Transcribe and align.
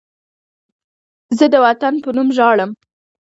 زه 1.37 1.45
د 1.53 1.55
وطن 1.65 1.93
په 2.03 2.09
نوم 2.15 2.29
ژاړم 2.37 2.71